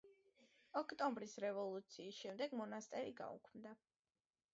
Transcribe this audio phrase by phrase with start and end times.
[0.79, 3.75] ოქტომბრის რევოლუციის შემდეგ მონასტერი გაუქმდა.